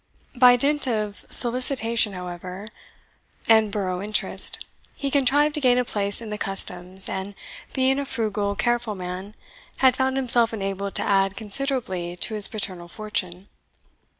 [0.35, 2.69] By dint of solicitation, however,
[3.47, 7.35] and borough interest, he contrived to gain a place in the customs, and,
[7.73, 9.35] being a frugal, careful man,
[9.77, 13.47] had found himself enabled to add considerably to his paternal fortune.